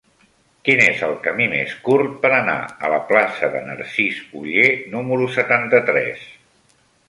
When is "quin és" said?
0.67-1.01